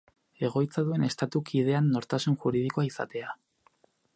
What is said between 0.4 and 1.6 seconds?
Egoitza duen estatu